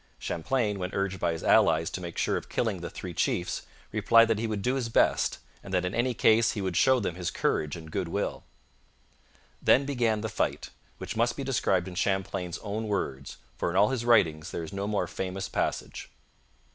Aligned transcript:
Champlain, 0.17 0.79
when 0.79 0.91
urged 0.95 1.19
by 1.19 1.31
his 1.31 1.43
allies 1.43 1.91
to 1.91 2.01
make 2.01 2.17
sure 2.17 2.35
of 2.35 2.49
killing 2.49 2.81
the 2.81 2.89
three 2.89 3.13
chiefs, 3.13 3.67
replied 3.91 4.29
that 4.29 4.39
he 4.39 4.47
would 4.47 4.63
do 4.63 4.73
his 4.73 4.89
best, 4.89 5.37
and 5.63 5.71
that 5.75 5.85
in 5.85 5.93
any 5.93 6.15
case 6.15 6.53
he 6.53 6.59
would 6.63 6.75
show 6.75 6.99
them 6.99 7.13
his 7.13 7.29
courage 7.29 7.75
and 7.75 7.91
goodwill. 7.91 8.43
Then 9.61 9.85
began 9.85 10.21
the 10.21 10.27
fight, 10.27 10.71
which 10.97 11.15
must 11.15 11.37
be 11.37 11.43
described 11.43 11.87
in 11.87 11.93
Champlain's 11.93 12.57
own 12.63 12.87
words, 12.87 13.37
for 13.55 13.69
in 13.69 13.75
all 13.75 13.89
his 13.89 14.03
writings 14.03 14.49
there 14.49 14.63
is 14.63 14.73
no 14.73 14.87
more 14.87 15.05
famous 15.05 15.47
passage. 15.47 16.09